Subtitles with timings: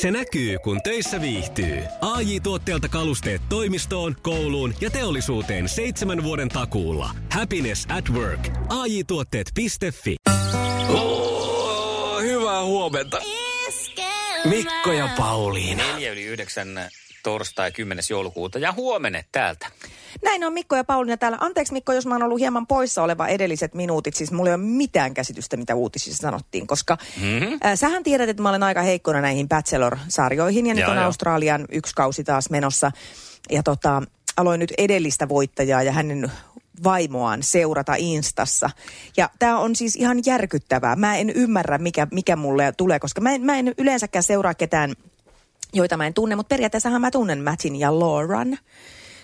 [0.00, 1.82] Se näkyy, kun töissä viihtyy.
[2.00, 7.10] ai tuotteelta kalusteet toimistoon, kouluun ja teollisuuteen seitsemän vuoden takuulla.
[7.32, 8.48] Happiness at work.
[8.68, 9.66] ai tuotteetfi
[10.88, 13.20] Oh, hyvää huomenta.
[14.44, 15.82] Mikko ja Pauliina.
[15.92, 16.68] Neljä yli yhdeksän
[17.22, 18.04] torstai 10.
[18.10, 19.66] joulukuuta ja huomenna täältä.
[20.24, 21.38] Näin on Mikko ja Pauliina täällä.
[21.40, 24.14] Anteeksi Mikko, jos mä oon ollut hieman poissa oleva edelliset minuutit.
[24.14, 27.58] Siis mulla ei ole mitään käsitystä, mitä uutisissa sanottiin, koska mm-hmm.
[27.64, 31.06] äh, sähän tiedät, että mä olen aika heikkona näihin Bachelor-sarjoihin ja nyt Joo, on joo.
[31.06, 32.92] Australian yksi kausi taas menossa.
[33.50, 34.02] Ja tota,
[34.36, 36.32] aloin nyt edellistä voittajaa ja hänen
[36.84, 38.70] vaimoaan seurata Instassa.
[39.16, 40.96] Ja tämä on siis ihan järkyttävää.
[40.96, 44.94] Mä en ymmärrä, mikä, mikä mulle tulee, koska mä en, mä en yleensäkään seuraa ketään,
[45.74, 48.58] joita mä en tunne, mutta periaatteessahan mä tunnen Mattin ja Lauren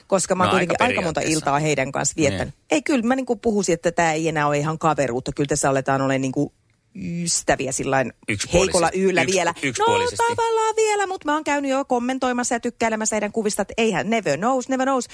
[0.06, 2.54] koska mä No, oon kuitenkin aika aika monta iltaa heidän kanssa viettänyt.
[2.54, 2.66] Niin.
[2.70, 5.32] Ei, kyllä mä niinku puhuisin, että tämä ei enää ole ihan kaveruutta.
[5.32, 6.52] Kyllä tässä aletaan olemaan niinku
[6.94, 8.12] ystäviä sillain
[8.52, 9.54] heikolla yllä Yks- vielä.
[9.78, 9.86] No
[10.26, 14.38] tavallaan vielä, mutta mä oon käynyt jo kommentoimassa ja tykkäilemässä heidän kuvista, että eihän never
[14.38, 15.08] knows, never knows.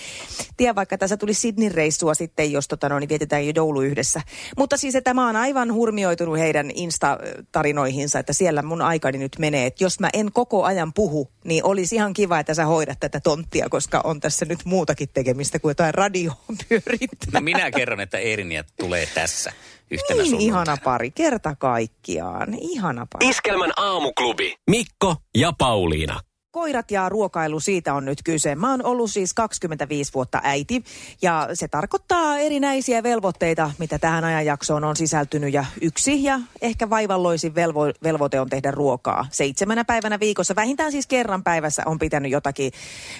[0.57, 4.21] Tiedän vaikka tässä tuli Sydney-reissua sitten, jos tota, no, niin vietetään jo joulu yhdessä.
[4.59, 9.67] Mutta siis, että mä oon aivan hurmioitunut heidän Insta-tarinoihinsa, että siellä mun aikani nyt menee.
[9.67, 13.21] Että jos mä en koko ajan puhu, niin olisi ihan kiva, että sä hoidat tätä
[13.21, 16.37] tonttia, koska on tässä nyt muutakin tekemistä kuin jotain radioon
[16.69, 17.31] pyörittää.
[17.33, 19.53] No minä kerron, että Erniä tulee tässä
[19.91, 20.63] yhtenä Niin sunnuntaina.
[20.73, 22.55] ihana pari, kerta kaikkiaan.
[22.61, 23.29] Ihana pari.
[23.29, 24.55] Iskelmän aamuklubi.
[24.71, 26.21] Mikko ja Pauliina.
[26.53, 28.55] Koirat ja ruokailu, siitä on nyt kyse.
[28.55, 30.85] Mä oon ollut siis 25 vuotta äiti
[31.23, 35.55] ja se tarkoittaa erinäisiä velvoitteita, mitä tähän ajanjaksoon on sisältynyt.
[35.55, 40.57] Ja yksi ja ehkä vaivalloisin velvo, velvoite on tehdä ruokaa seitsemänä päivänä viikossa.
[40.57, 42.73] Vähintään siis kerran päivässä on pitänyt jotakin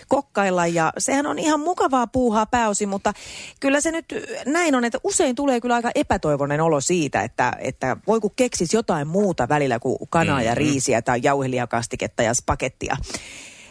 [0.09, 3.13] kokkailla ja sehän on ihan mukavaa puuhaa pääosin, mutta
[3.61, 4.07] kyllä se nyt
[4.47, 8.75] näin on, että usein tulee kyllä aika epätoivoinen olo siitä, että, että voi kun keksis
[8.75, 12.97] jotain muuta välillä kuin kanaa ja riisiä tai jauhelijakastiketta ja spakettia.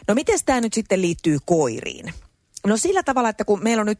[0.07, 2.13] No miten tämä nyt sitten liittyy koiriin?
[2.67, 3.99] No sillä tavalla, että kun meillä on nyt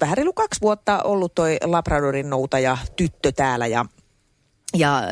[0.00, 3.84] vähän reilu kaksi vuotta ollut toi Labradorin noutaja tyttö täällä ja,
[4.74, 5.02] ja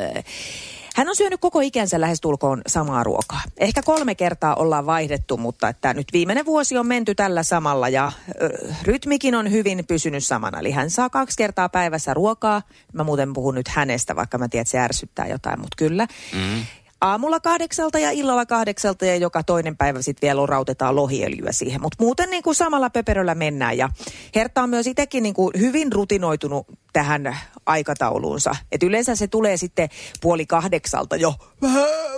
[0.98, 3.41] hän on syönyt koko ikänsä lähestulkoon samaa ruokaa.
[3.56, 8.12] Ehkä kolme kertaa ollaan vaihdettu, mutta että nyt viimeinen vuosi on menty tällä samalla ja
[8.43, 8.48] ö,
[8.82, 10.60] rytmikin on hyvin pysynyt samana.
[10.60, 12.62] Eli hän saa kaksi kertaa päivässä ruokaa.
[12.93, 16.06] Mä muuten puhun nyt hänestä, vaikka mä tiedän, että se ärsyttää jotain, mutta kyllä.
[16.34, 16.65] Mm.
[17.00, 21.82] Aamulla kahdeksalta ja illalla kahdeksalta ja joka toinen päivä sitten vielä rautetaan lohiöljyä siihen.
[21.82, 23.78] Mutta muuten niin kuin samalla pöperöllä mennään.
[23.78, 23.88] Ja
[24.34, 28.56] Hertta on myös itsekin niin kuin hyvin rutinoitunut tähän aikatauluunsa.
[28.72, 29.89] Et yleensä se tulee sitten
[30.21, 31.34] puoli kahdeksalta jo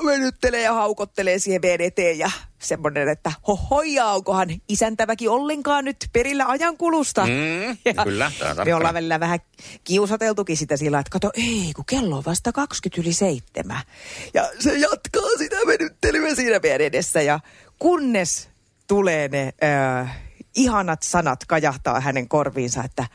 [0.07, 7.27] venyttelee ja haukottelee siihen VDT ja semmoinen, että hohoja, onkohan isäntäväkin ollenkaan nyt perillä ajankulusta.
[7.27, 8.33] Mm, Ja kyllä,
[8.65, 9.39] Me ollaan välillä vähän
[9.85, 13.11] kiusateltukin sitä sillä, että kato, ei, kun kello on vasta 20 yli.
[14.35, 17.23] Ja se jatkaa sitä venyttelyä siinä edessä.
[17.23, 17.41] Ja
[17.79, 18.49] kunnes
[18.87, 23.07] tulee ne äh, ihanat sanat kajahtaa hänen korviinsa, että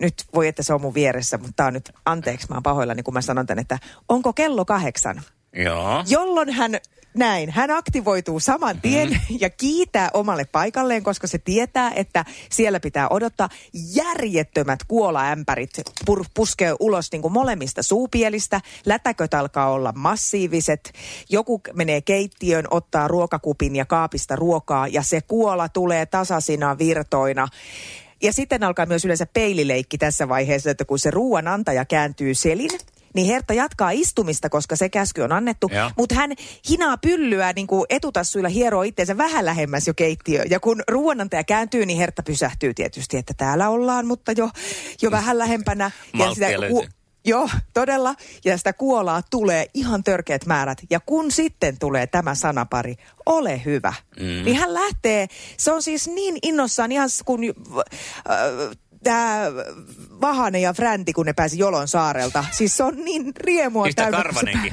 [0.00, 3.02] nyt voi, että se on mun vieressä, mutta tää on nyt, anteeksi, mä oon pahoillani,
[3.02, 3.78] kun mä sanon tän, että
[4.08, 5.22] onko kello kahdeksan?
[5.52, 6.04] Joo.
[6.08, 6.72] Jolloin hän
[7.14, 9.18] näin, hän aktivoituu saman tien Mhm.
[9.30, 9.36] mm.
[9.40, 13.48] ja kiitää omalle paikalleen, koska se tietää, että siellä pitää odottaa
[13.94, 15.70] järjettömät kuolaämpärit
[16.06, 18.60] pur, puskee ulos niin kuin molemmista suupielistä.
[18.86, 20.92] Lätäköt alkaa olla massiiviset.
[21.28, 27.48] Joku menee keittiöön, ottaa ruokakupin ja kaapista ruokaa ja se kuola tulee tasaisina virtoina.
[28.22, 32.70] Ja sitten alkaa myös yleensä peilileikki tässä vaiheessa, että kun se ruoan antaja kääntyy selin,
[33.14, 35.70] niin Hertta jatkaa istumista, koska se käsky on annettu.
[35.96, 36.32] Mutta hän
[36.68, 40.44] hinaa pyllyä niin kuin etutassuilla hieroo itseensä vähän lähemmäs jo keittiö.
[40.50, 44.50] Ja kun ruoanantaja kääntyy, niin Hertta pysähtyy tietysti, että täällä ollaan, mutta jo,
[45.02, 45.90] jo vähän lähempänä.
[46.12, 47.00] Malttia löytyy.
[47.24, 48.14] Joo, todella.
[48.44, 50.78] Ja sitä kuolaa tulee ihan törkeät määrät.
[50.90, 52.96] Ja kun sitten tulee tämä sanapari,
[53.26, 54.44] ole hyvä, mm.
[54.44, 55.26] niin hän lähtee.
[55.56, 57.54] Se on siis niin innossaan ihan kun äh,
[59.02, 59.46] tämä
[60.20, 62.44] Vahanen ja Fränti, kun ne pääsi Jolon saarelta.
[62.52, 64.72] Siis se on niin riemua Yhtä täynnä, karvanenkin.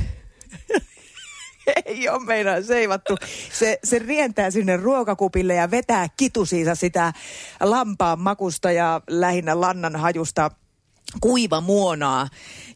[1.86, 3.18] ei ole meinaan seivattu.
[3.54, 7.14] Se, se rientää sinne ruokakupille ja vetää kitusiinsa sitä
[7.60, 10.52] lampaan makusta ja lähinnä lannan hajusta
[11.22, 12.28] kuiva muonaa,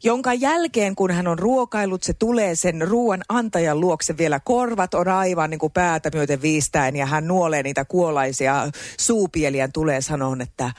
[0.04, 5.08] jonka jälkeen kun hän on ruokailut, se tulee sen ruoan antajan luokse vielä korvat on
[5.08, 10.72] aivan niin kuin päätä myöten viistäen ja hän nuolee niitä kuolaisia suupieliä tulee sanoa, että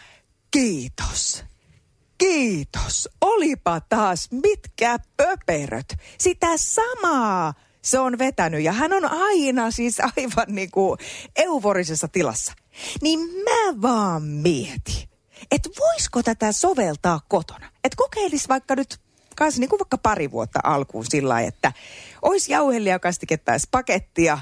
[0.53, 1.45] kiitos.
[2.19, 3.09] Kiitos.
[3.21, 5.97] Olipa taas mitkä pöperöt.
[6.19, 10.99] Sitä samaa se on vetänyt ja hän on aina siis aivan niin kuin
[11.37, 12.53] euforisessa tilassa.
[13.01, 15.09] Niin mä vaan mietin,
[15.51, 17.71] että voisiko tätä soveltaa kotona.
[17.85, 19.01] Että kokeilis vaikka nyt
[19.37, 21.73] kanssa niin kuin vaikka pari vuotta alkuun sillä että
[22.23, 24.39] olisi jauhelijakastiketta pakettia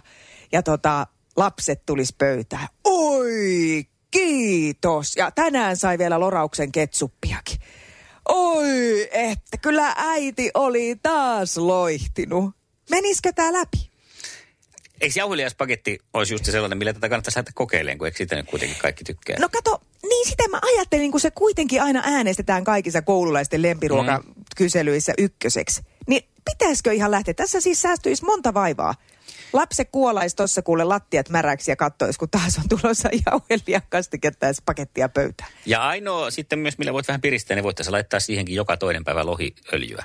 [0.53, 2.69] ja tota, lapset tulisi pöytään.
[2.85, 5.17] Oi, kiitos.
[5.17, 7.59] Ja tänään sai vielä lorauksen ketsuppiakin.
[8.29, 12.55] Oi, että kyllä äiti oli taas loihtinut.
[12.91, 13.91] Menisikö tämä läpi?
[15.01, 18.79] Eikö jauheliaspaketti olisi just sellainen, millä tätä kannattaisi lähteä kokeilemaan, kun eikö sitä nyt kuitenkin
[18.79, 19.37] kaikki tykkää?
[19.39, 25.83] No kato, niin sitä mä ajattelin, kun se kuitenkin aina äänestetään kaikissa koululaisten lempiruokakyselyissä ykköseksi.
[26.07, 27.35] Niin pitäisikö ihan lähteä?
[27.35, 28.95] Tässä siis säästyisi monta vaivaa.
[29.53, 34.53] Lapse kuolaisi tuossa kuule lattiat märäksi ja kattoisi, kun taas on tulossa jauhelia kastiketta ja
[34.65, 35.51] pakettia pöytään.
[35.67, 39.27] Ja ainoa sitten myös, millä voit vähän piristää, niin voitte laittaa siihenkin joka toinen päivä
[39.27, 40.05] lohiöljyä.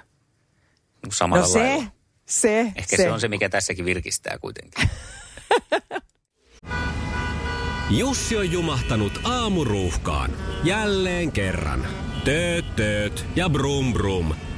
[1.03, 1.83] Niin samalla no se, lailla.
[2.25, 3.03] se, Ehkä se.
[3.03, 4.89] se on se, mikä tässäkin virkistää kuitenkin.
[7.89, 10.31] Jussi on jumahtanut aamuruuhkaan.
[10.63, 11.88] Jälleen kerran.
[12.24, 14.33] Tööt, tööt ja brum brum.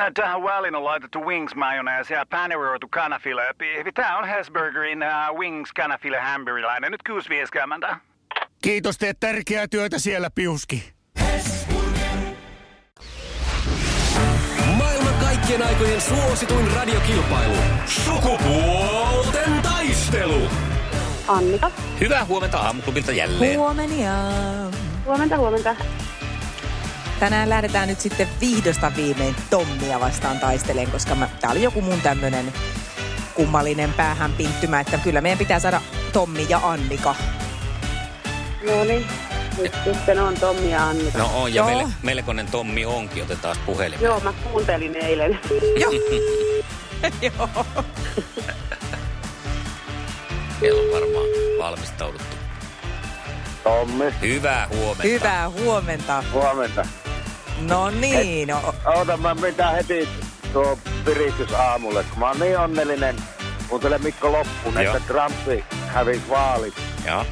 [0.00, 3.42] Äh, tähän väliin on laitettu wings mayonnaise ja paneroitu kanafila.
[3.94, 6.92] Tämä on Hesburgerin uh, wings kanafila hamburilainen.
[6.92, 7.96] Nyt kuusi vieskäämäntä.
[8.62, 10.92] Kiitos, teet tärkeää työtä siellä, Piuski.
[14.78, 17.56] Maailman kaikkien aikojen suosituin radiokilpailu.
[17.86, 20.42] Sukupuolten taistelu.
[21.28, 21.70] Annika.
[22.00, 23.58] Hyvää huomenta aamuklubilta jälleen.
[23.58, 24.12] Huomenia.
[25.04, 25.76] Huomenta, huomenta.
[27.20, 32.00] Tänään lähdetään nyt sitten vihdosta viimein Tommia vastaan taisteleen, koska mä, tää oli joku mun
[32.00, 32.52] tämmönen
[33.34, 35.80] kummallinen päähän pinttymä, että kyllä meidän pitää saada
[36.12, 37.14] Tommi ja Annika.
[38.66, 39.06] No niin,
[39.58, 41.18] nyt sitten on Tommi ja Annika.
[41.18, 41.66] No on, ja Joo.
[41.66, 43.22] mele, melkoinen Tommi onkin.
[43.22, 44.00] Otetaan puhelin.
[44.00, 45.40] Joo, mä kuuntelin eilen.
[45.80, 45.92] Joo.
[47.22, 47.48] Joo.
[50.60, 51.26] Siellä on varmaan
[51.58, 52.36] valmistauduttu.
[53.64, 55.02] Tommi, Hyvää huomenta.
[55.02, 56.24] Hyvää huomenta.
[56.32, 56.86] huomenta.
[57.60, 60.08] No niin, no, Oota, mä mitä heti
[60.52, 63.16] tuo piristys aamulle, kun mä oon niin onnellinen.
[63.68, 64.96] Kuuntele Mikko loppuun, Joo.
[64.96, 66.74] että Trumpi hävisi vaalit.
[67.06, 67.26] Joo.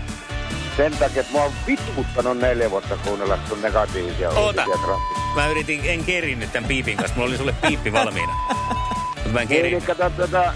[0.77, 4.41] Sen takia, että mä oon vituttanut neljä vuotta kuunnella sun negatiivisia Oota.
[4.41, 5.21] uutisia Trumpista.
[5.35, 7.17] Mä yritin, en kerinnyt tämän piipin kanssa.
[7.17, 8.33] Mulla oli sulle piippi valmiina.
[9.15, 9.85] Mutta mä en Niin, kerinnyt.
[9.85, 10.55] kato, tota,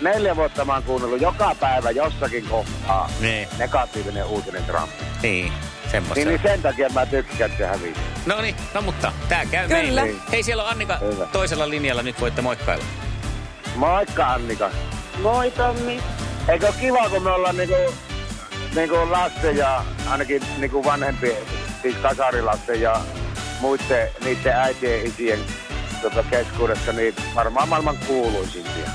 [0.00, 4.90] neljä vuotta mä oon kuunnellut joka päivä jossakin kohtaa Niin, negatiivinen uutinen Trump.
[5.22, 5.52] niin.
[5.90, 6.14] Semmosta.
[6.14, 8.00] Niin, niin sen takia mä tykkään, että hävisi.
[8.26, 9.82] No niin, no mutta tää käy Kyllä.
[9.82, 10.14] meille.
[10.32, 11.26] Hei, siellä on Annika Hyvä.
[11.26, 12.02] toisella linjalla.
[12.02, 12.84] Nyt voitte moikkailla.
[13.74, 14.70] Moikka Annika.
[15.22, 16.00] Moi Tommi.
[16.48, 17.94] Eikö ole kiva, kun me ollaan niinku,
[18.74, 21.42] niinku lasten ja ainakin niinku vanhempien,
[21.82, 23.00] siis kasarilasten ja
[23.60, 25.38] muiden niiden äitien isien
[26.02, 28.90] tota, keskuudessa, niin varmaan maailman kuuluisimpia.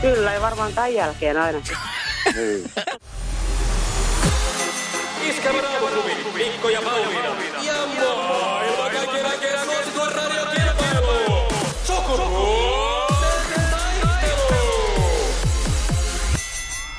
[0.00, 1.76] Kyllä, ja varmaan tämän jälkeen ainakin.
[2.36, 2.70] Niin.
[5.28, 7.28] Iskävän aamuklubi, Mikko ja Pauliina.
[7.62, 11.48] Ja maailman kaikkien aikeen suosituen radiokilpailu.
[11.84, 14.62] Sukupuolten taistelu.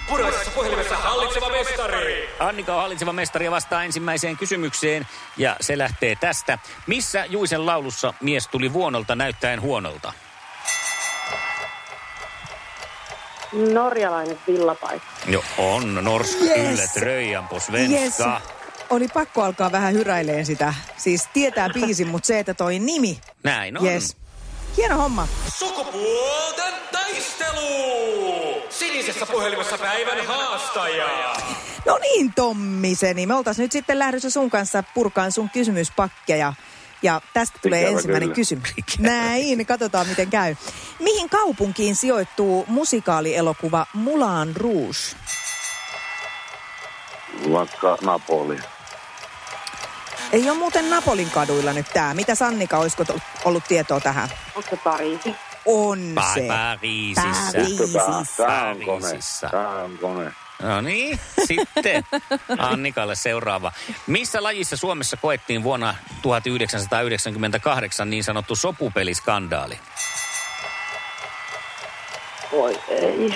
[0.10, 2.30] Puraisessa puhelimessa hallitseva mestari.
[2.40, 5.08] Annika on hallitseva mestari ja vastaa ensimmäiseen kysymykseen.
[5.38, 6.60] Ja se lähtee tästä.
[6.88, 10.14] Missä Juisen laulussa mies tuli vuonolta näyttäen huonolta?
[13.54, 15.08] Norjalainen villapaikka.
[15.28, 16.58] Jo on Norsk Yes.
[16.80, 16.98] yes.
[16.98, 18.42] Yllet på svenska.
[18.90, 20.74] Oli pakko alkaa vähän hyräileen sitä.
[20.98, 23.20] Siis tietää biisin, mutta se, että toi nimi.
[23.44, 23.86] Näin on.
[23.86, 24.18] Yes.
[24.78, 25.28] Hieno homma.
[25.58, 27.68] Sukupuolten taistelu.
[28.70, 31.34] Sinisessä puhelimessa päivän haastaja.
[31.86, 33.26] No niin, Tommiseni.
[33.26, 36.54] Me oltaisiin nyt sitten lähdössä sun kanssa purkaan sun kysymyspakkeja.
[37.04, 38.36] Ja tästä tulee Ikävä ensimmäinen kyllä.
[38.36, 38.74] kysymys.
[39.00, 40.56] Näin, katsotaan miten käy.
[41.00, 44.98] Mihin kaupunkiin sijoittuu musikaalielokuva Mulan Rouge?
[47.52, 48.58] Vaikka Napoli.
[50.32, 52.14] Ei ole muuten Napolin kaduilla nyt tää.
[52.14, 53.06] Mitä Sannika, olisiko
[53.46, 54.30] ollut tietoa tähän?
[54.56, 55.36] Onko se Pariisi?
[55.66, 56.48] On Pa- se.
[56.48, 57.52] Pariisissa.
[57.54, 57.94] Pariisi.
[58.38, 59.02] Tää, tää on kone.
[59.02, 59.50] Pariisissa.
[59.52, 60.32] Tää on kone.
[60.62, 62.04] No niin, sitten
[62.58, 63.72] Annikalle seuraava.
[64.08, 69.80] Missä lajissa Suomessa koettiin vuonna 1998 niin sanottu sopupeliskandaali?
[72.52, 73.36] Voi ei.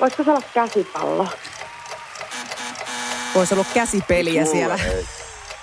[0.00, 1.28] Voisiko se olla käsipallo?
[3.34, 4.78] Voisi ollut käsipeliä Mulla siellä.
[4.84, 5.06] ei.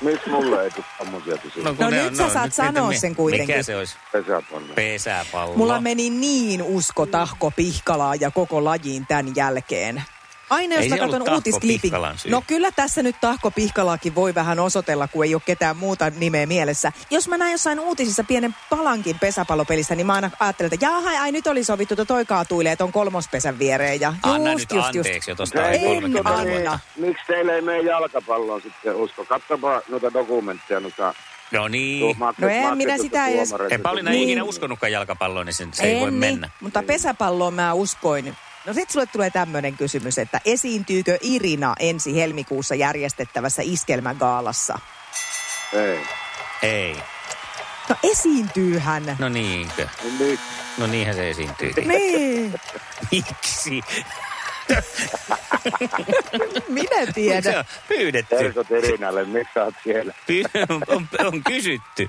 [0.01, 1.86] Miksi mulle ei tule tommosia kysymyksiä?
[1.86, 3.48] No ne nyt sä saat nyt sanoa sen kuitenkin.
[3.48, 3.96] Mikä se olisi?
[4.12, 4.74] Pesäpallo.
[4.75, 5.56] Pesäpallo.
[5.56, 10.03] Mulla meni niin usko Tahko Pihkalaa ja koko lajiin tämän jälkeen.
[10.50, 11.91] Aina jos Ei mä katson uutisklipin.
[12.29, 16.46] No kyllä tässä nyt Tahko Pihkalaakin voi vähän osoitella, kun ei ole ketään muuta nimeä
[16.46, 16.91] mielessä.
[17.10, 21.32] Jos mä näen jossain uutisissa pienen palankin pesäpallopelistä, niin mä aina ajattelen, että jaha, ai
[21.32, 24.01] nyt oli sovittu, että toi kaatuilee ton kolmospesän viereen.
[24.01, 25.08] Ja Anna just, nyt just, just.
[25.08, 26.79] anteeksi jo tosta Se En 30 anna.
[26.96, 29.25] Miksi teille ei mene jalkapalloa sitten usko?
[29.25, 31.13] Katsopa noita dokumentteja, noita
[31.51, 32.15] No niin.
[32.38, 34.24] No en minä sitä edes- Ei Pauliina Niin.
[34.24, 36.48] ikinä uskonutkaan jalkapalloon, niin sen, se ei voi En mennä.
[36.48, 38.36] Niin, mutta pesäpalloon mä uskoin.
[38.69, 44.79] No sit sulle tulee tämmöinen kysymys, että esiintyykö Irina ensi helmikuussa järjestettävässä iskelmägaalassa?
[45.73, 45.99] Ei.
[46.61, 46.95] Ei.
[47.89, 49.15] No esiintyyhän.
[49.19, 49.88] No niinkö?
[50.19, 50.39] Nyt
[50.77, 51.73] No niinhän se esiintyy.
[51.85, 52.53] Niin,
[53.11, 53.81] Miksi?
[56.67, 57.57] minä Se tiedän.
[57.57, 58.35] on pyydetty.
[58.35, 60.13] Terkot Irinalle, miksi sä oot siellä?
[60.31, 62.07] Py- on, on kysytty.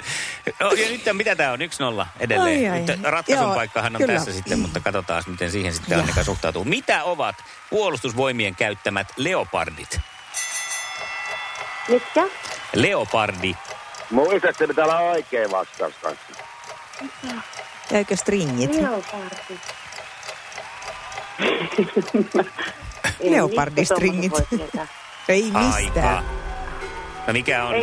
[0.60, 1.58] No, ja nyt mitä tämä on?
[2.02, 2.72] 1-0 edelleen.
[2.72, 2.86] Ai, ai.
[2.86, 4.14] Nyt ratkaisun Joo, paikkahan on kyllä.
[4.14, 6.64] tässä sitten, mutta katsotaan miten siihen sitten Annika suhtautuu.
[6.64, 7.36] Mitä ovat
[7.70, 10.00] puolustusvoimien käyttämät leopardit?
[11.88, 12.22] Mitkä?
[12.74, 13.56] Leopardi.
[14.10, 16.24] Muistatko, pitää olla oikea vastaus kanssa.
[17.90, 18.74] Jäikö stringit?
[18.74, 19.60] Leopardi.
[23.20, 24.32] Leopardistringit.
[24.38, 24.86] Ei mistä tommoset voi tietää.
[25.28, 25.78] Ei Aika.
[25.80, 26.24] mistään.
[27.26, 27.74] No mikä on.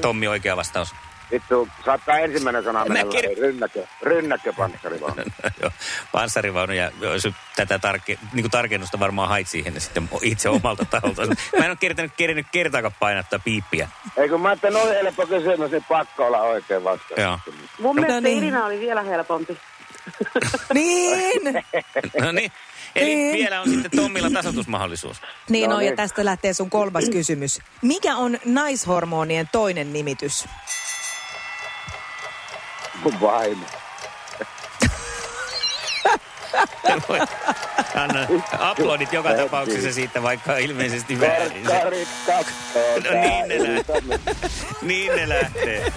[0.00, 0.94] Tommi oikea vastaus?
[1.32, 3.34] Vittu, saattaa ensimmäinen sana mennä läpi.
[3.40, 5.22] Rynnäkö, rynnäkö panssarivaunu.
[5.62, 5.70] Joo,
[6.12, 10.84] panssarivaunu ja jos tätä tarke, niin kuin tarkennusta varmaan hait siihen ja sitten itse omalta
[10.90, 11.22] taholta.
[11.26, 13.88] Mä en ole kertonut, kerännyt kertaakaan painattaa piippiä.
[14.16, 17.20] Ei kun mä ajattelin, noin helppo kysymys, niin pakko olla oikea vastaus.
[17.20, 17.38] Joo.
[17.78, 18.38] Mun No mielestä niin.
[18.38, 19.58] Irina oli vielä helpompi.
[20.74, 21.40] Niin.
[22.20, 22.52] No niin.
[22.96, 23.32] Eli Niin.
[23.36, 25.16] vielä on sitten Tommilla tasoitusmahdollisuus.
[25.48, 25.96] Niin No on, ja niin.
[25.96, 27.60] tästä lähtee sun kolmas kysymys.
[27.82, 30.44] Mikä on naishormonien toinen nimitys?
[33.20, 33.66] Vaimo.
[37.94, 38.26] Anna
[38.58, 41.64] aplodit joka tapauksessa siitä, vaikka ilmeisesti väärin.
[43.04, 44.18] No niin ne lähtee.
[44.82, 45.92] Niin ne lähtee.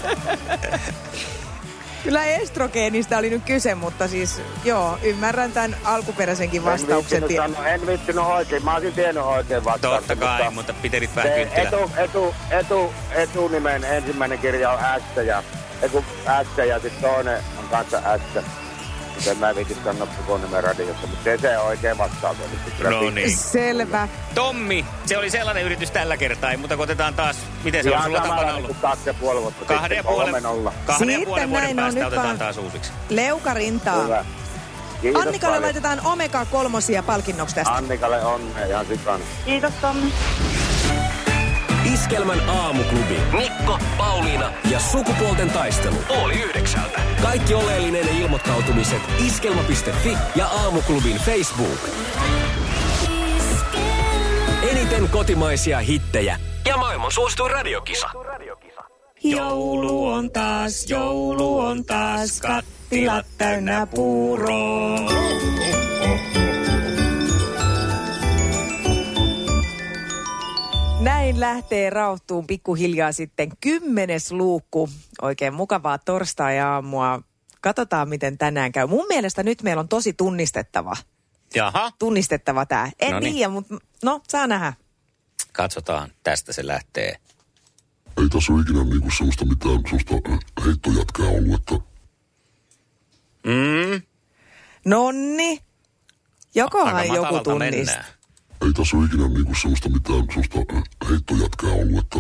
[2.04, 7.24] Kyllä estrogeenistä oli nyt kyse, mutta siis joo, ymmärrän tämän alkuperäisenkin vastauksen.
[7.24, 8.66] En Tie- viittinyt, sano, en viittinyt oikein.
[8.66, 10.18] Mä olisin tiennyt oikein vastauksen.
[10.18, 11.68] Totta kai, mutta pitelit vähän se kynttilä.
[11.68, 15.44] etu, etu, etu, etunimen ensimmäinen kirja on S ja,
[15.82, 16.04] eku,
[16.44, 18.44] S ja sitten toinen on kanssa S.
[19.20, 21.96] Miten mä viitin sanoa koko nimen radiossa, mutta se, se on oikein
[22.52, 23.38] sitten kyllä No niin.
[23.38, 24.08] Selvä.
[24.36, 28.04] Tommi, se oli sellainen yritys tällä kertaa, mutta kun otetaan taas, miten se on Ihan
[28.06, 28.78] sulla samalla tapana niin ollut?
[28.78, 30.74] kuin kaksi ja puoli vuotta Kahden ja sitten, puolen, nolla.
[30.86, 32.92] kahden ja Sitten puolen vuoden näin on, päästä nyt otetaan vaan- taas uusiksi.
[33.10, 34.04] Leukarintaa.
[34.04, 34.26] Hyvä.
[35.02, 35.64] Kiitos Annikalle paljon.
[35.64, 37.74] laitetaan omega kolmosia palkinnoksi tästä.
[37.74, 39.24] Annikalle onnea ihan sikana.
[39.46, 40.14] Kiitos Tommi.
[42.00, 43.20] Iskelmän aamuklubi.
[43.38, 45.96] Mikko, Pauliina ja sukupuolten taistelu.
[46.10, 47.02] Oli yhdeksältä.
[47.22, 51.90] Kaikki oleellinen ilmoittautumiset iskelma.fi ja aamuklubin Facebook.
[54.72, 58.10] Eniten kotimaisia hittejä ja maailman suosituin radiokisa.
[59.24, 65.00] Joulu on taas, joulu on taas, kattilat täynnä puuroa.
[71.00, 74.90] Näin lähtee rauhtuun pikkuhiljaa sitten kymmenes luukku.
[75.22, 77.22] Oikein mukavaa torstai-aamua.
[77.62, 78.88] Katsotaan, miten tänään käy.
[78.88, 80.94] Mun mielestä nyt meillä on tosi tunnistettava.
[81.56, 82.92] Jaha, Tunnistettava tämä.
[83.00, 83.34] En Noniin.
[83.36, 84.74] tiedä, mutta no, saa nähdä.
[85.54, 86.10] katsotaan.
[86.24, 87.16] Tästä se lähtee.
[88.18, 91.90] ei tässä ole ikinä niinku semmoista mitään semmoista äh, heittojätkää ollut, että
[93.46, 94.02] Mm,
[94.86, 95.60] Nonni.
[96.56, 98.04] Jokohan joku tunnistaa.
[98.66, 100.58] Ei tässä ole ikinä niinku semmoista mitään semmoista
[101.10, 102.20] heittojätkää ollut, että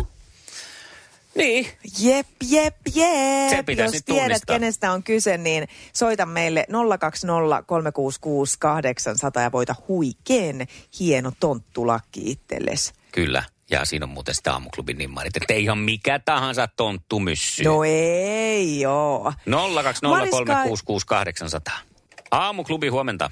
[1.35, 1.67] Niin.
[1.99, 3.49] Jep, jep, jep.
[3.49, 4.55] Se Jos tiedät, tunnistaa.
[4.55, 6.65] kenestä on kyse, niin soita meille
[6.99, 10.67] 020 366 800 ja voita huikeen
[10.99, 12.93] hieno tonttulakki itsellesi.
[13.11, 13.43] Kyllä.
[13.71, 17.63] Ja siinä on muuten sitä aamuklubin nimmarit, että ei ihan mikä tahansa tonttu myssy.
[17.63, 19.33] No ei joo.
[21.69, 21.71] 020366800.
[22.31, 23.31] Aamuklubi huomenta.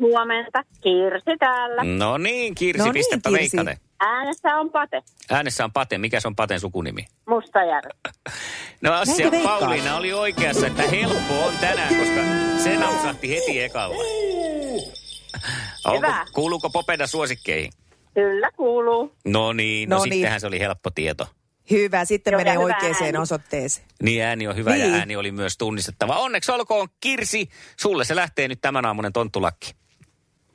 [0.00, 0.62] Huomenta.
[0.80, 1.82] Kirsi täällä.
[1.84, 3.56] No niin, Kirsi, No niin, pistäpä Kirsi.
[3.56, 3.78] veikkate.
[4.00, 5.02] Äänessä on Pate.
[5.30, 5.98] Äänessä on Pate.
[5.98, 7.04] Mikä se on Paten sukunimi?
[7.28, 7.90] Mustajärvi.
[8.82, 9.30] No Assia?
[9.44, 12.20] Pauliina oli oikeassa, että helppo on tänään, koska
[12.64, 13.96] se napsahti heti ekalla.
[15.84, 17.72] Onko, kuuluuko Popeda suosikkeihin?
[18.14, 19.12] Kyllä kuuluu.
[19.26, 20.12] No niin, no, No no niin.
[20.14, 21.26] sittenhän se oli helppo tieto.
[21.70, 23.18] Hyvä, sitten Joo, menee oikeaan ääni.
[23.18, 23.86] osoitteeseen.
[24.02, 24.70] Niin ääni on hyvä.
[24.72, 24.92] Niin.
[24.92, 26.16] ja ääni oli myös tunnistettava.
[26.16, 27.48] Onneksi olkoon Kirsi,
[27.80, 29.70] sulle se lähtee nyt tämän aamunen tonttulakki.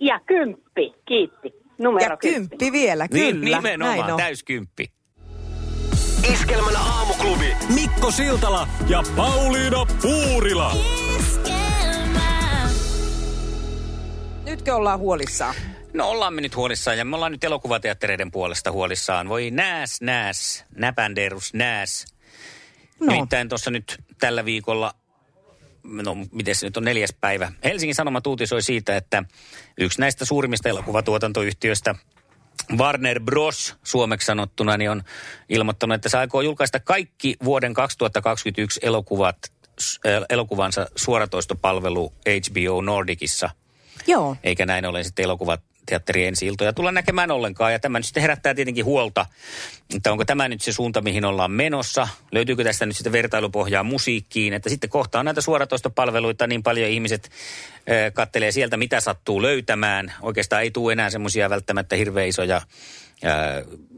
[0.01, 0.93] Ja kymppi.
[1.07, 1.53] Kiitti.
[1.77, 3.57] Numero Ja kymppi vielä, Niin, kyllä.
[3.57, 4.17] nimenomaan, Näin on.
[4.17, 4.85] täyskymppi.
[6.33, 10.71] Iskelmän aamuklubi Mikko Siltala ja Pauliina Puurila.
[14.45, 15.55] Nytkö ollaan huolissaan?
[15.93, 19.29] No ollaan me nyt huolissaan ja me ollaan nyt elokuvateattereiden puolesta huolissaan.
[19.29, 22.05] Voi nääs, nääs, näpänderus, nääs.
[22.99, 23.13] No.
[23.13, 24.93] Nimittäin tuossa nyt tällä viikolla,
[25.83, 29.23] no miten se nyt on neljäs päivä, Helsingin Sanomat uutisoi siitä, että
[29.77, 31.95] yksi näistä suurimmista elokuvatuotantoyhtiöistä,
[32.77, 33.75] Warner Bros.
[33.83, 35.03] suomeksi sanottuna, niin on
[35.49, 39.37] ilmoittanut, että se aikoo julkaista kaikki vuoden 2021 elokuvat,
[40.05, 43.49] äh, elokuvansa suoratoistopalvelu HBO Nordicissa.
[44.07, 44.35] Joo.
[44.43, 45.61] Eikä näin ole sitten elokuvat
[45.91, 47.71] teatteri ensi tulla näkemään ollenkaan.
[47.71, 49.25] Ja tämä nyt sitten herättää tietenkin huolta,
[49.95, 52.07] että onko tämä nyt se suunta, mihin ollaan menossa.
[52.31, 58.13] Löytyykö tästä nyt sitten vertailupohjaa musiikkiin, että sitten kohtaan näitä suoratoistopalveluita niin paljon ihmiset äh,
[58.13, 60.13] kattelee sieltä, mitä sattuu löytämään.
[60.21, 62.61] Oikeastaan ei tule enää semmoisia välttämättä hirveän isoja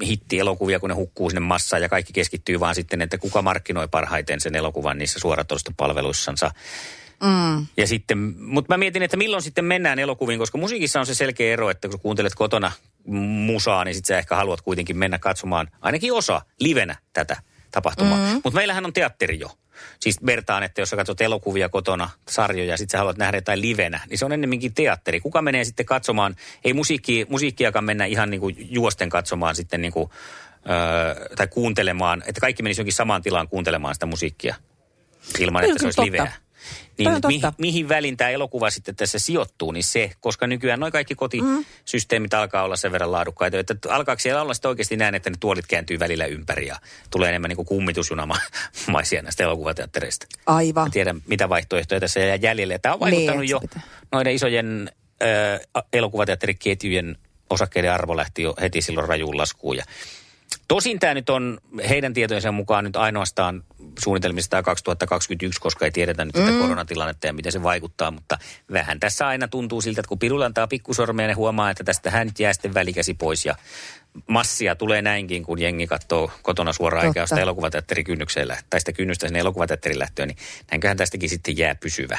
[0.03, 4.39] hittielokuvia, kun ne hukkuu sinne massaan ja kaikki keskittyy vaan sitten, että kuka markkinoi parhaiten
[4.39, 6.51] sen elokuvan niissä suoratoistopalveluissansa.
[7.23, 7.65] Mm.
[7.77, 11.53] Ja sitten, mutta mä mietin, että milloin sitten mennään elokuviin, koska musiikissa on se selkeä
[11.53, 12.71] ero, että kun kuuntelet kotona
[13.45, 17.37] musaa, niin sitten sä ehkä haluat kuitenkin mennä katsomaan ainakin osa livenä tätä
[17.71, 18.17] tapahtumaa.
[18.17, 18.33] Mm.
[18.33, 19.51] Mutta meillähän on teatteri jo.
[19.99, 23.61] Siis vertaan, että jos sä katsot elokuvia kotona, sarjoja, ja sitten sä haluat nähdä jotain
[23.61, 25.19] livenä, niin se on ennemminkin teatteri.
[25.19, 29.91] Kuka menee sitten katsomaan, ei musiikki, musiikkiakaan mennä ihan niin kuin juosten katsomaan sitten niin
[29.93, 30.09] kuin,
[30.69, 34.55] öö, tai kuuntelemaan, että kaikki menisi jonkin samaan tilaan kuuntelemaan sitä musiikkia
[35.39, 36.05] ilman, että se olisi totta.
[36.05, 36.31] liveä.
[36.97, 41.15] Niin mi, mihin väliin tämä elokuva sitten tässä sijoittuu, niin se, koska nykyään noin kaikki
[41.15, 42.39] kotisysteemit mm.
[42.39, 45.67] alkaa olla sen verran laadukkaita, että alkaako siellä olla sitten oikeasti näin, että ne tuolit
[45.67, 46.75] kääntyy välillä ympäri ja
[47.09, 50.25] tulee enemmän niin kuin kummitusjunamaisia näistä elokuvateattereista.
[50.45, 50.83] Aivan.
[50.87, 52.79] Mä tiedän, mitä vaihtoehtoja tässä jää jäljelle.
[52.79, 53.81] Tämä on vaikuttanut Niin, jo pitää.
[54.11, 54.91] noiden isojen
[55.23, 57.17] äh, elokuvateatteriketjujen
[57.49, 59.77] osakkeiden arvo lähti jo heti silloin rajuun laskuun.
[59.77, 59.83] Ja
[60.67, 61.57] Tosin tämä nyt on
[61.89, 63.63] heidän tietojensa mukaan nyt ainoastaan
[64.03, 66.59] suunnitelmista tämä 2021, koska ei tiedetä nyt tätä Mm.
[66.59, 68.37] koronatilannetta ja miten se vaikuttaa, mutta
[68.71, 72.29] vähän tässä aina tuntuu siltä, että kun pirulla antaa pikkusormea, ne huomaa, että tästä hän
[72.39, 73.55] jää sitten välikäsi pois ja
[74.27, 79.39] massia tulee näinkin, kun jengi katsoo kotona suoraan eikä sitä elokuvateatterikynnyksellä tai sitä kynnystä sinne
[79.39, 80.37] elokuvateatterin lähtöön, niin
[80.71, 82.17] näinköhän tästäkin sitten jää pysyvä.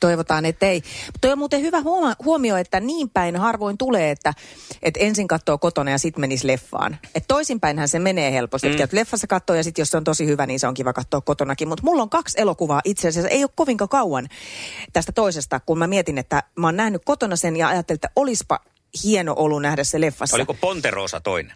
[0.00, 0.82] Toivotaan, että ei.
[1.20, 1.78] Toi on muuten hyvä
[2.24, 4.34] huomio, että niin päin harvoin tulee, että,
[4.82, 6.98] että ensin katsoo kotona ja sitten menisi leffaan.
[7.14, 8.68] Et toisinpäinhän se menee helposti.
[8.68, 8.80] Mm.
[8.80, 11.20] Että leffassa katsoo ja sitten jos se on tosi hyvä, niin se on kiva katsoa
[11.20, 11.68] kotonakin.
[11.68, 13.28] Mutta mulla on kaksi elokuvaa itse asiassa.
[13.28, 14.28] Ei ole kovinkaan kauan
[14.92, 18.60] tästä toisesta, kun mä mietin, että mä oon nähnyt kotona sen ja ajattelin, että olispa
[19.04, 20.36] hieno olu nähdä se leffassa.
[20.36, 21.52] Oliko Ponterosa toinen?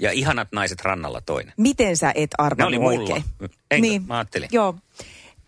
[0.00, 1.52] Ja ihanat naiset rannalla toinen.
[1.56, 3.00] Miten sä et Ne arvannut oli mulla.
[3.00, 3.24] oikein?
[3.70, 3.86] Eikö?
[4.06, 4.48] Mä ajattelin.
[4.52, 4.74] Joo.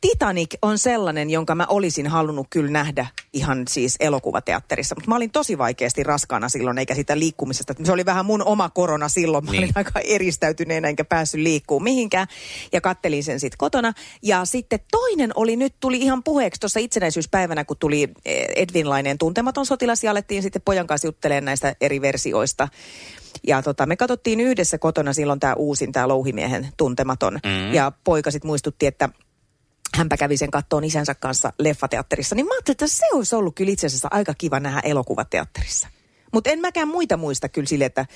[0.01, 4.95] Titanic on sellainen, jonka mä olisin halunnut kyllä nähdä ihan siis elokuvateatterissa.
[4.95, 7.75] Mutta mä olin tosi vaikeasti raskaana silloin, eikä sitä liikkumisesta.
[7.85, 9.45] Se oli vähän mun oma korona silloin.
[9.45, 9.63] Mä Niin.
[9.63, 12.27] olin aika eristäytyneenä, enkä päässyt liikkuu mihinkään.
[12.73, 13.93] Ja kattelin sen sitten kotona.
[14.23, 19.67] Ja sitten toinen oli nyt, tuli ihan puheeksi tuossa itsenäisyyspäivänä, kun tuli eh, Edvinlainen tuntematon
[19.67, 22.69] sotilas ja alettiin sitten pojan kanssa juttelemaan näistä eri versioista.
[23.47, 27.33] Ja tota, me katsottiin yhdessä kotona silloin tämä uusin, tämä Louhimiehen tuntematon.
[27.35, 27.75] Mm.
[27.75, 29.09] Ja poika sitten muistutti, että
[29.97, 32.35] hänpä kävi sen kattoon isänsä kanssa leffateatterissa.
[32.35, 35.89] Niin mä ajattelin, että se olisi ollut kyllä itse asiassa aika kiva nähdä elokuvateatterissa.
[36.37, 38.07] Mutta en mäkään muita muista kyllä sille, että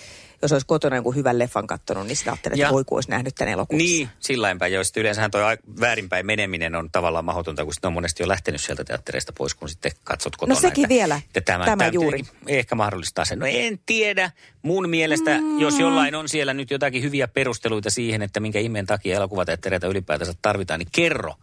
[0.42, 3.34] jos olisi kotona jonkun hyvän leffan kattonut, niin sitä ajattelin, että voi kun olisi nähnyt
[3.34, 3.84] tämän elokuvassa.
[3.84, 4.56] Niin, sillä.
[4.70, 8.60] Joo, sitten yleensähän toi väärinpäin meneminen on tavallaan mahdotonta, kun sitten on monesti jo lähtenyt
[8.60, 10.54] sieltä teattereista pois, kun sitten katsot kotona.
[10.54, 11.20] No sekin että, vielä.
[11.26, 12.22] Että tämä, Tämä tämä juuri.
[12.46, 13.38] Ehkä mahdollistaa sen.
[13.38, 14.30] No en tiedä.
[14.62, 15.60] Mun mielestä, mm.
[15.60, 20.34] jos jollain on siellä nyt jotakin hyviä perusteluita siihen, että minkä ihmeen takia elokuvateattereita ylipäätänsä
[20.42, 21.34] tarvitaan, niin kerro.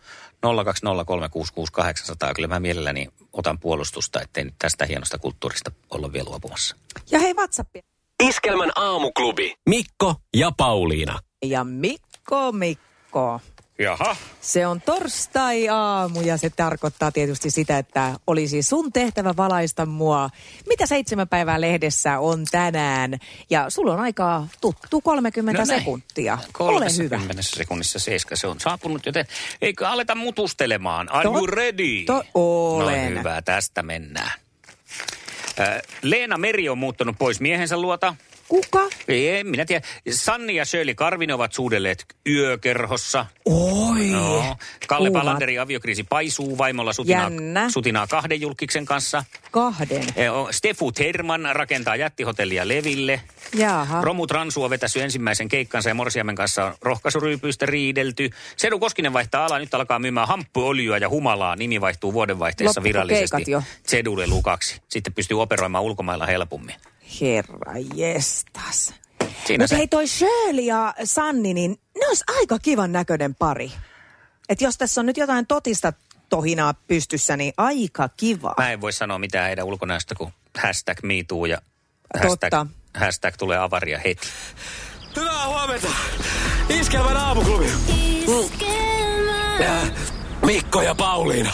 [0.45, 2.33] 020366800.
[2.35, 6.75] Kyllä mä mielelläni otan puolustusta, ettei nyt tästä hienosta kulttuurista olla vielä luopumassa.
[7.11, 7.81] Ja hei WhatsAppia.
[8.23, 9.53] Iskelmän aamuklubi.
[9.69, 11.19] Mikko ja Pauliina.
[11.45, 13.41] Ja Mikko, Mikko.
[13.79, 14.15] Jaha.
[14.41, 20.29] Se on torstai-aamu ja se tarkoittaa tietysti sitä, että olisi sun tehtävä valaista mua.
[20.69, 23.19] Mitä seitsemän päivää lehdessä on tänään?
[23.49, 25.79] Ja sulla on aikaa tuttu 30 No näin.
[25.79, 26.37] sekuntia.
[26.59, 27.15] Ole hyvä.
[27.17, 29.25] 30 sekunnissa seiska se on saapunut, joten
[29.61, 31.11] eikö aleta mutustelemaan?
[31.11, 32.03] Are To- you ready?
[32.05, 33.13] to- olen.
[33.13, 34.31] No hyvä, tästä mennään.
[35.59, 38.15] Äh, Leena Meri on muuttanut pois miehensä luota.
[38.47, 38.79] Kuka?
[39.07, 39.87] Ei, en minä tiedä.
[40.11, 43.25] Sanni ja Shirley Karvinen ovat suudelleet yökerhossa.
[43.45, 44.05] Oi.
[44.07, 44.55] No.
[44.87, 45.23] Kalle Kuumat.
[45.23, 47.69] Palanderin aviokriisi paisuu vaimolla sutinaa, Jännä.
[47.69, 49.23] sutinaa kahden julkiksen kanssa.
[49.51, 50.03] Kahden.
[50.15, 53.21] Eh, Stefu Terman rakentaa jättihotellia Leville.
[53.55, 54.01] Jaha.
[54.01, 58.29] Romu Transu on vetässyt ensimmäisen keikkansa ja Morsiamen kanssa on rohkaisuryypyistä riidelty.
[58.57, 61.55] Sedu Koskinen vaihtaa alaa, nyt alkaa myymään hamppuöljyä ja humalaa.
[61.55, 63.43] Nimi vaihtuu vuodenvaihteessa Loppuko virallisesti?
[63.87, 64.81] Sedulle lukaksi.
[64.87, 66.75] Sitten pystyy operoimaan ulkomailla helpommin.
[67.21, 68.93] Herra jestas.
[69.45, 69.77] Siinä Mutta se.
[69.77, 73.71] hei toi Shirley ja Sanni, niin ne olisi aika kivan näköinen pari.
[74.49, 75.93] Et jos tässä on nyt jotain totista
[76.29, 78.53] tohinaa pystyssä, niin aika kiva.
[78.57, 81.57] Mä en voi sanoa mitään heidän ulkonäöstä, kun hashtag MeToo ja
[82.21, 82.47] Totta.
[82.49, 82.67] hashtag,
[82.97, 84.27] hashtag tulee avaria heti.
[85.15, 85.87] Hyvää huomenta.
[86.69, 87.71] Iskelmän aamuklubi.
[89.59, 89.71] Ja
[90.45, 91.53] Mikko ja Pauliina.